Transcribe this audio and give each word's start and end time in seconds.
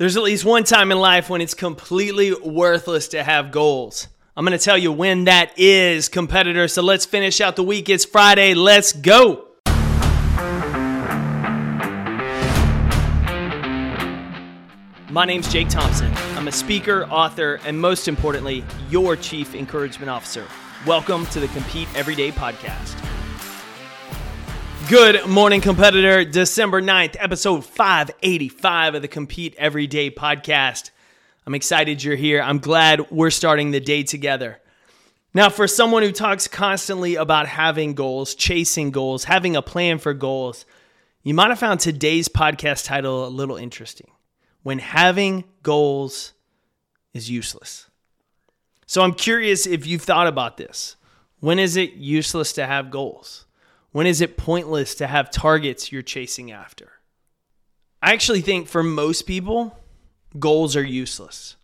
There's 0.00 0.16
at 0.16 0.22
least 0.22 0.46
one 0.46 0.64
time 0.64 0.90
in 0.92 0.98
life 0.98 1.28
when 1.28 1.42
it's 1.42 1.52
completely 1.52 2.32
worthless 2.32 3.08
to 3.08 3.22
have 3.22 3.50
goals. 3.50 4.08
I'm 4.34 4.46
going 4.46 4.58
to 4.58 4.64
tell 4.64 4.78
you 4.78 4.90
when 4.92 5.24
that 5.24 5.58
is, 5.58 6.08
competitor. 6.08 6.68
So 6.68 6.80
let's 6.80 7.04
finish 7.04 7.38
out 7.42 7.54
the 7.54 7.62
week. 7.62 7.90
It's 7.90 8.06
Friday. 8.06 8.54
Let's 8.54 8.94
go. 8.94 9.48
My 15.10 15.26
name's 15.26 15.52
Jake 15.52 15.68
Thompson. 15.68 16.10
I'm 16.34 16.48
a 16.48 16.52
speaker, 16.52 17.04
author, 17.04 17.60
and 17.66 17.78
most 17.78 18.08
importantly, 18.08 18.64
your 18.88 19.16
chief 19.16 19.54
encouragement 19.54 20.08
officer. 20.08 20.46
Welcome 20.86 21.26
to 21.26 21.40
the 21.40 21.48
Compete 21.48 21.88
Everyday 21.94 22.30
podcast. 22.30 23.09
Good 24.90 25.28
morning, 25.28 25.60
competitor. 25.60 26.24
December 26.24 26.82
9th, 26.82 27.14
episode 27.20 27.64
585 27.64 28.96
of 28.96 29.02
the 29.02 29.06
Compete 29.06 29.54
Everyday 29.56 30.10
podcast. 30.10 30.90
I'm 31.46 31.54
excited 31.54 32.02
you're 32.02 32.16
here. 32.16 32.42
I'm 32.42 32.58
glad 32.58 33.08
we're 33.08 33.30
starting 33.30 33.70
the 33.70 33.78
day 33.78 34.02
together. 34.02 34.60
Now, 35.32 35.48
for 35.48 35.68
someone 35.68 36.02
who 36.02 36.10
talks 36.10 36.48
constantly 36.48 37.14
about 37.14 37.46
having 37.46 37.94
goals, 37.94 38.34
chasing 38.34 38.90
goals, 38.90 39.22
having 39.22 39.54
a 39.54 39.62
plan 39.62 40.00
for 40.00 40.12
goals, 40.12 40.66
you 41.22 41.34
might 41.34 41.50
have 41.50 41.60
found 41.60 41.78
today's 41.78 42.28
podcast 42.28 42.84
title 42.84 43.24
a 43.24 43.28
little 43.28 43.56
interesting 43.56 44.10
When 44.64 44.80
Having 44.80 45.44
Goals 45.62 46.32
is 47.14 47.30
Useless. 47.30 47.86
So 48.86 49.02
I'm 49.02 49.14
curious 49.14 49.68
if 49.68 49.86
you've 49.86 50.02
thought 50.02 50.26
about 50.26 50.56
this. 50.56 50.96
When 51.38 51.60
is 51.60 51.76
it 51.76 51.92
useless 51.92 52.52
to 52.54 52.66
have 52.66 52.90
goals? 52.90 53.46
When 53.92 54.06
is 54.06 54.20
it 54.20 54.36
pointless 54.36 54.94
to 54.96 55.06
have 55.06 55.30
targets 55.30 55.90
you're 55.90 56.02
chasing 56.02 56.52
after? 56.52 56.92
I 58.02 58.12
actually 58.12 58.40
think 58.40 58.68
for 58.68 58.82
most 58.82 59.22
people, 59.22 59.78
goals 60.38 60.76
are 60.76 60.84
useless 60.84 61.56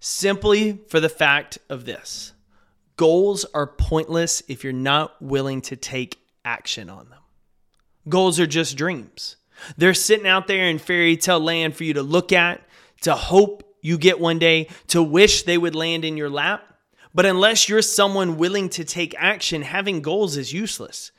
simply 0.00 0.78
for 0.88 1.00
the 1.00 1.08
fact 1.08 1.58
of 1.68 1.84
this 1.84 2.32
goals 2.96 3.44
are 3.52 3.66
pointless 3.66 4.42
if 4.48 4.64
you're 4.64 4.72
not 4.72 5.20
willing 5.20 5.60
to 5.60 5.76
take 5.76 6.18
action 6.44 6.88
on 6.88 7.10
them. 7.10 7.18
Goals 8.08 8.40
are 8.40 8.46
just 8.46 8.76
dreams. 8.76 9.36
They're 9.76 9.94
sitting 9.94 10.26
out 10.26 10.46
there 10.46 10.66
in 10.66 10.78
fairy 10.78 11.16
tale 11.16 11.40
land 11.40 11.76
for 11.76 11.84
you 11.84 11.94
to 11.94 12.02
look 12.02 12.32
at, 12.32 12.62
to 13.02 13.14
hope 13.14 13.76
you 13.82 13.98
get 13.98 14.20
one 14.20 14.38
day, 14.38 14.68
to 14.88 15.02
wish 15.02 15.42
they 15.42 15.58
would 15.58 15.74
land 15.74 16.04
in 16.04 16.16
your 16.16 16.30
lap. 16.30 16.62
But 17.14 17.26
unless 17.26 17.68
you're 17.68 17.82
someone 17.82 18.36
willing 18.36 18.68
to 18.70 18.84
take 18.84 19.14
action, 19.18 19.62
having 19.62 20.02
goals 20.02 20.36
is 20.36 20.52
useless. 20.52 21.10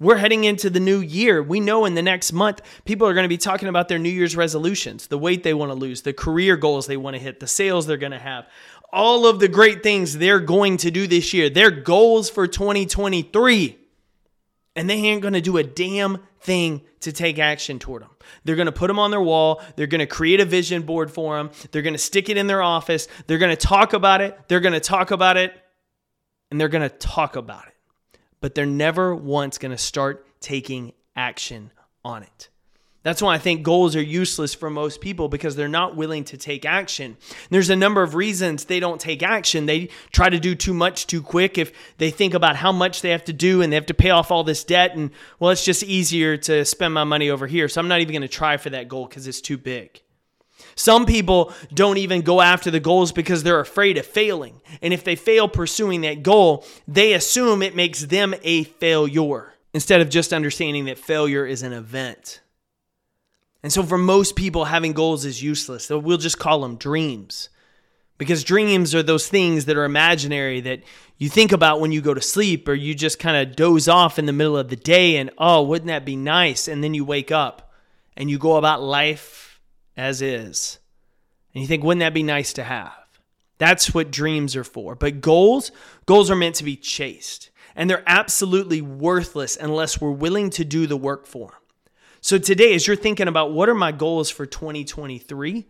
We're 0.00 0.16
heading 0.16 0.44
into 0.44 0.70
the 0.70 0.78
new 0.78 1.00
year. 1.00 1.42
We 1.42 1.58
know 1.58 1.84
in 1.84 1.94
the 1.94 2.02
next 2.02 2.32
month, 2.32 2.60
people 2.84 3.08
are 3.08 3.14
going 3.14 3.24
to 3.24 3.28
be 3.28 3.36
talking 3.36 3.68
about 3.68 3.88
their 3.88 3.98
New 3.98 4.08
Year's 4.08 4.36
resolutions, 4.36 5.08
the 5.08 5.18
weight 5.18 5.42
they 5.42 5.54
want 5.54 5.72
to 5.72 5.74
lose, 5.74 6.02
the 6.02 6.12
career 6.12 6.56
goals 6.56 6.86
they 6.86 6.96
want 6.96 7.16
to 7.16 7.22
hit, 7.22 7.40
the 7.40 7.48
sales 7.48 7.86
they're 7.86 7.96
going 7.96 8.12
to 8.12 8.18
have, 8.18 8.46
all 8.92 9.26
of 9.26 9.40
the 9.40 9.48
great 9.48 9.82
things 9.82 10.16
they're 10.16 10.38
going 10.38 10.76
to 10.78 10.92
do 10.92 11.08
this 11.08 11.34
year, 11.34 11.50
their 11.50 11.72
goals 11.72 12.30
for 12.30 12.46
2023. 12.46 13.76
And 14.76 14.88
they 14.88 14.94
ain't 14.94 15.22
going 15.22 15.34
to 15.34 15.40
do 15.40 15.56
a 15.56 15.64
damn 15.64 16.18
thing 16.40 16.82
to 17.00 17.10
take 17.10 17.40
action 17.40 17.80
toward 17.80 18.02
them. 18.02 18.10
They're 18.44 18.54
going 18.54 18.66
to 18.66 18.72
put 18.72 18.86
them 18.86 19.00
on 19.00 19.10
their 19.10 19.20
wall. 19.20 19.60
They're 19.74 19.88
going 19.88 19.98
to 19.98 20.06
create 20.06 20.38
a 20.38 20.44
vision 20.44 20.82
board 20.82 21.10
for 21.10 21.36
them. 21.36 21.50
They're 21.72 21.82
going 21.82 21.94
to 21.94 21.98
stick 21.98 22.28
it 22.28 22.36
in 22.36 22.46
their 22.46 22.62
office. 22.62 23.08
They're 23.26 23.38
going 23.38 23.50
to 23.50 23.56
talk 23.56 23.94
about 23.94 24.20
it. 24.20 24.38
They're 24.46 24.60
going 24.60 24.74
to 24.74 24.80
talk 24.80 25.10
about 25.10 25.36
it. 25.36 25.52
And 26.52 26.60
they're 26.60 26.68
going 26.68 26.88
to 26.88 26.96
talk 26.96 27.34
about 27.34 27.66
it 27.66 27.74
but 28.40 28.54
they're 28.54 28.66
never 28.66 29.14
once 29.14 29.58
going 29.58 29.72
to 29.72 29.78
start 29.78 30.26
taking 30.40 30.92
action 31.16 31.70
on 32.04 32.22
it. 32.22 32.48
That's 33.04 33.22
why 33.22 33.34
I 33.34 33.38
think 33.38 33.62
goals 33.62 33.94
are 33.96 34.02
useless 34.02 34.54
for 34.54 34.68
most 34.68 35.00
people 35.00 35.28
because 35.28 35.56
they're 35.56 35.68
not 35.68 35.96
willing 35.96 36.24
to 36.24 36.36
take 36.36 36.66
action. 36.66 37.16
There's 37.48 37.70
a 37.70 37.76
number 37.76 38.02
of 38.02 38.14
reasons 38.14 38.64
they 38.64 38.80
don't 38.80 39.00
take 39.00 39.22
action. 39.22 39.66
They 39.66 39.88
try 40.12 40.28
to 40.28 40.38
do 40.38 40.54
too 40.54 40.74
much 40.74 41.06
too 41.06 41.22
quick. 41.22 41.58
If 41.58 41.72
they 41.98 42.10
think 42.10 42.34
about 42.34 42.56
how 42.56 42.72
much 42.72 43.00
they 43.00 43.10
have 43.10 43.24
to 43.24 43.32
do 43.32 43.62
and 43.62 43.72
they 43.72 43.76
have 43.76 43.86
to 43.86 43.94
pay 43.94 44.10
off 44.10 44.30
all 44.30 44.44
this 44.44 44.64
debt, 44.64 44.96
and 44.96 45.10
well, 45.38 45.52
it's 45.52 45.64
just 45.64 45.84
easier 45.84 46.36
to 46.36 46.64
spend 46.64 46.92
my 46.92 47.04
money 47.04 47.30
over 47.30 47.46
here. 47.46 47.68
So 47.68 47.80
I'm 47.80 47.88
not 47.88 48.00
even 48.00 48.12
going 48.12 48.22
to 48.22 48.28
try 48.28 48.56
for 48.56 48.70
that 48.70 48.88
goal 48.88 49.06
because 49.06 49.26
it's 49.26 49.40
too 49.40 49.58
big. 49.58 50.02
Some 50.74 51.06
people 51.06 51.52
don't 51.72 51.98
even 51.98 52.22
go 52.22 52.40
after 52.40 52.70
the 52.70 52.80
goals 52.80 53.12
because 53.12 53.42
they're 53.42 53.60
afraid 53.60 53.98
of 53.98 54.06
failing. 54.06 54.60
And 54.80 54.94
if 54.94 55.04
they 55.04 55.16
fail 55.16 55.48
pursuing 55.48 56.02
that 56.02 56.22
goal, 56.22 56.64
they 56.86 57.14
assume 57.14 57.62
it 57.62 57.74
makes 57.74 58.02
them 58.02 58.34
a 58.42 58.64
failure 58.64 59.54
instead 59.74 60.00
of 60.00 60.08
just 60.08 60.32
understanding 60.32 60.86
that 60.86 60.98
failure 60.98 61.44
is 61.44 61.62
an 61.62 61.72
event. 61.72 62.40
And 63.62 63.72
so 63.72 63.82
for 63.82 63.98
most 63.98 64.36
people, 64.36 64.66
having 64.66 64.92
goals 64.92 65.24
is 65.24 65.42
useless. 65.42 65.84
So 65.84 65.98
we'll 65.98 66.16
just 66.16 66.38
call 66.38 66.60
them 66.60 66.76
dreams. 66.76 67.48
Because 68.16 68.42
dreams 68.42 68.94
are 68.94 69.02
those 69.02 69.28
things 69.28 69.66
that 69.66 69.76
are 69.76 69.84
imaginary 69.84 70.60
that 70.62 70.82
you 71.18 71.28
think 71.28 71.52
about 71.52 71.80
when 71.80 71.92
you 71.92 72.00
go 72.00 72.14
to 72.14 72.20
sleep 72.20 72.68
or 72.68 72.74
you 72.74 72.94
just 72.94 73.18
kind 73.18 73.36
of 73.36 73.56
doze 73.56 73.88
off 73.88 74.18
in 74.18 74.26
the 74.26 74.32
middle 74.32 74.56
of 74.56 74.68
the 74.68 74.76
day 74.76 75.16
and, 75.16 75.30
oh, 75.38 75.62
wouldn't 75.62 75.88
that 75.88 76.04
be 76.04 76.16
nice? 76.16 76.66
And 76.68 76.82
then 76.82 76.94
you 76.94 77.04
wake 77.04 77.30
up 77.30 77.72
and 78.16 78.28
you 78.28 78.38
go 78.38 78.56
about 78.56 78.82
life 78.82 79.47
as 79.98 80.22
is. 80.22 80.78
And 81.52 81.60
you 81.60 81.68
think, 81.68 81.82
wouldn't 81.82 82.00
that 82.00 82.14
be 82.14 82.22
nice 82.22 82.54
to 82.54 82.62
have? 82.62 82.94
That's 83.58 83.92
what 83.92 84.12
dreams 84.12 84.54
are 84.54 84.64
for. 84.64 84.94
But 84.94 85.20
goals, 85.20 85.72
goals 86.06 86.30
are 86.30 86.36
meant 86.36 86.54
to 86.56 86.64
be 86.64 86.76
chased. 86.76 87.50
And 87.74 87.90
they're 87.90 88.04
absolutely 88.06 88.80
worthless 88.80 89.56
unless 89.60 90.00
we're 90.00 90.12
willing 90.12 90.50
to 90.50 90.64
do 90.64 90.86
the 90.86 90.96
work 90.96 91.26
for 91.26 91.48
them. 91.48 91.60
So 92.20 92.38
today, 92.38 92.74
as 92.74 92.86
you're 92.86 92.96
thinking 92.96 93.28
about 93.28 93.52
what 93.52 93.68
are 93.68 93.74
my 93.74 93.92
goals 93.92 94.30
for 94.30 94.46
2023, 94.46 95.66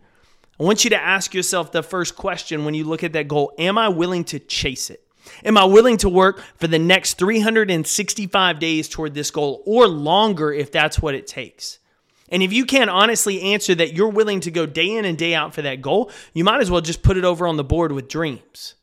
I 0.59 0.63
want 0.63 0.83
you 0.83 0.89
to 0.91 1.01
ask 1.01 1.33
yourself 1.33 1.71
the 1.71 1.83
first 1.83 2.15
question 2.15 2.65
when 2.65 2.73
you 2.73 2.83
look 2.83 3.03
at 3.03 3.13
that 3.13 3.27
goal 3.27 3.53
Am 3.57 3.77
I 3.77 3.89
willing 3.89 4.23
to 4.25 4.39
chase 4.39 4.89
it? 4.89 5.03
Am 5.43 5.57
I 5.57 5.65
willing 5.65 5.97
to 5.97 6.09
work 6.09 6.43
for 6.55 6.67
the 6.67 6.79
next 6.79 7.17
365 7.17 8.59
days 8.59 8.89
toward 8.89 9.13
this 9.13 9.31
goal 9.31 9.63
or 9.65 9.87
longer 9.87 10.51
if 10.51 10.71
that's 10.71 10.99
what 10.99 11.15
it 11.15 11.27
takes? 11.27 11.79
And 12.31 12.43
if 12.43 12.53
you 12.53 12.65
can't 12.65 12.89
honestly 12.89 13.41
answer 13.41 13.75
that 13.75 13.93
you're 13.93 14.09
willing 14.09 14.39
to 14.41 14.51
go 14.51 14.65
day 14.65 14.95
in 14.95 15.05
and 15.05 15.17
day 15.17 15.33
out 15.33 15.53
for 15.53 15.61
that 15.61 15.81
goal, 15.81 16.11
you 16.33 16.43
might 16.43 16.61
as 16.61 16.71
well 16.71 16.81
just 16.81 17.01
put 17.01 17.17
it 17.17 17.25
over 17.25 17.47
on 17.47 17.57
the 17.57 17.63
board 17.63 17.91
with 17.91 18.07
dreams. 18.07 18.75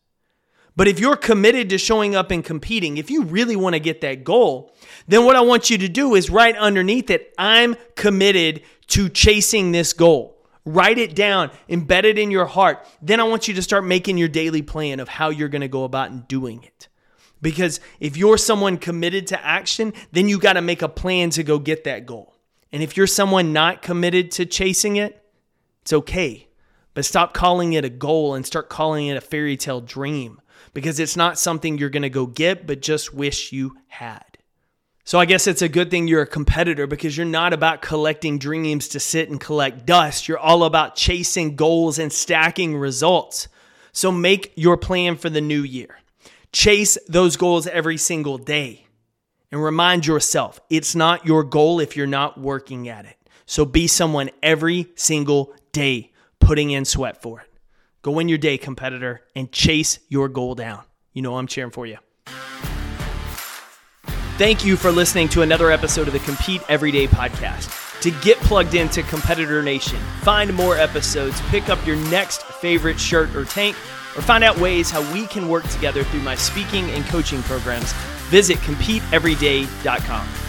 But 0.77 0.89
if 0.89 1.01
you're 1.01 1.17
committed 1.17 1.71
to 1.71 1.79
showing 1.79 2.15
up 2.15 2.31
and 2.31 2.45
competing, 2.45 2.99
if 2.99 3.11
you 3.11 3.25
really 3.25 3.57
want 3.57 3.75
to 3.75 3.81
get 3.81 4.03
that 4.03 4.25
goal, 4.25 4.75
then 5.09 5.25
what 5.25 5.35
I 5.35 5.41
want 5.41 5.71
you 5.71 5.79
to 5.79 5.89
do 5.89 6.15
is 6.15 6.29
write 6.29 6.57
underneath 6.57 7.09
it, 7.09 7.33
I'm 7.39 7.77
committed 7.95 8.63
to 8.89 9.09
chasing 9.09 9.73
this 9.73 9.95
goal. 9.95 10.37
Write 10.67 10.99
it 10.99 11.15
down, 11.15 11.51
embed 11.71 12.05
it 12.05 12.19
in 12.19 12.31
your 12.31 12.45
heart. 12.45 12.87
Then 13.01 13.21
I 13.21 13.25
want 13.25 13.49
you 13.49 13.55
to 13.55 13.63
start 13.63 13.85
making 13.85 14.19
your 14.19 14.29
daily 14.29 14.63
plan 14.63 15.01
of 15.01 15.09
how 15.09 15.31
you're 15.31 15.49
going 15.49 15.61
to 15.63 15.69
go 15.69 15.85
about 15.85 16.11
and 16.11 16.29
doing 16.29 16.63
it. 16.63 16.89
Because 17.41 17.81
if 18.01 18.17
you're 18.17 18.37
someone 18.37 18.77
committed 18.77 19.29
to 19.29 19.47
action, 19.47 19.93
then 20.13 20.29
you 20.29 20.39
got 20.39 20.55
to 20.55 20.63
make 20.63 20.83
a 20.83 20.89
plan 20.89 21.31
to 21.31 21.43
go 21.43 21.59
get 21.59 21.85
that 21.85 22.05
goal. 22.05 22.36
And 22.73 22.83
if 22.83 22.97
you're 22.97 23.07
someone 23.07 23.53
not 23.53 23.83
committed 23.83 24.31
to 24.33 24.47
chasing 24.47 24.97
it, 24.97 25.23
it's 25.83 25.93
okay. 25.93 26.49
But 26.95 27.05
stop 27.05 27.35
calling 27.35 27.75
it 27.75 27.85
a 27.85 27.91
goal 27.91 28.35
and 28.35 28.45
start 28.45 28.69
calling 28.69 29.07
it 29.07 29.17
a 29.17 29.21
fairy 29.21 29.57
tale 29.57 29.81
dream 29.81 30.41
because 30.75 30.99
it's 30.99 31.17
not 31.17 31.39
something 31.39 31.79
you're 31.79 31.91
going 31.91 32.03
to 32.03 32.11
go 32.11 32.27
get, 32.27 32.67
but 32.67 32.83
just 32.83 33.15
wish 33.15 33.53
you 33.53 33.77
had. 33.89 34.39
So 35.05 35.21
I 35.21 35.25
guess 35.25 35.47
it's 35.47 35.63
a 35.63 35.69
good 35.69 35.91
thing 35.91 36.09
you're 36.09 36.23
a 36.23 36.27
competitor 36.27 36.87
because 36.89 37.17
you're 37.17 37.27
not 37.27 37.53
about 37.53 37.81
collecting 37.81 38.39
dreams 38.39 38.89
to 38.89 39.01
sit 39.01 39.29
and 39.29 39.41
collect 39.41 39.87
dust. 39.87 40.27
You're 40.27 40.39
all 40.39 40.65
about 40.65 40.97
chasing 40.97 41.55
goals 41.55 42.01
and 42.01 42.13
stacking 42.13 42.77
results. 42.77 43.47
So 43.93 44.11
make 44.11 44.53
your 44.57 44.77
plan 44.77 45.17
for 45.17 45.31
the 45.31 45.41
new 45.41 45.63
year. 45.63 46.01
Chase 46.51 46.99
those 47.09 47.37
goals 47.37 47.67
every 47.67 47.99
single 47.99 48.39
day 48.39 48.86
and 49.51 49.63
remind 49.63 50.07
yourself 50.07 50.61
it's 50.71 50.95
not 50.95 51.27
your 51.27 51.45
goal 51.45 51.81
if 51.81 51.97
you're 51.97 52.07
not 52.07 52.39
working 52.39 52.89
at 52.89 53.05
it. 53.05 53.17
So 53.47 53.65
be 53.65 53.87
someone 53.87 54.31
every 54.43 54.89
single 54.97 55.55
day 55.73 56.13
putting 56.41 56.71
in 56.71 56.85
sweat 56.85 57.23
for 57.23 57.41
it. 57.41 57.49
Go 58.03 58.13
win 58.13 58.29
your 58.29 58.39
day, 58.39 58.59
competitor, 58.59 59.23
and 59.35 59.51
chase 59.51 59.99
your 60.09 60.29
goal 60.29 60.55
down. 60.55 60.83
You 61.13 61.23
know 61.23 61.37
I'm 61.37 61.47
cheering 61.47 61.71
for 61.71 61.87
you. 61.87 61.99
Thank 64.39 64.65
you 64.65 64.77
for 64.77 64.91
listening 64.91 65.29
to 65.31 65.43
another 65.43 65.71
episode 65.71 66.07
of 66.07 66.13
the 66.13 66.19
Compete 66.21 66.63
Everyday 66.69 67.07
podcast. 67.07 67.83
To 68.03 68.11
get 68.23 68.37
plugged 68.39 68.75
into 68.75 69.03
Competitor 69.05 69.63
Nation, 69.63 69.99
find 70.21 70.53
more 70.53 70.77
episodes, 70.77 71.41
pick 71.49 71.71
up 71.71 71.85
your 71.87 71.97
next 72.11 72.43
favorite 72.45 73.01
shirt 73.01 73.35
or 73.35 73.47
tank, 73.47 73.75
or 74.15 74.23
find 74.23 74.45
out 74.45 74.59
ways 74.59 74.91
how 74.91 75.01
we 75.13 75.27
can 75.27 75.49
work 75.49 75.67
together 75.69 76.05
through 76.05 76.21
my 76.21 76.35
speaking 76.35 76.91
and 76.91 77.05
coaching 77.07 77.43
programs 77.45 77.95
visit 78.31 78.59
CompeteEveryday.com. 78.59 80.46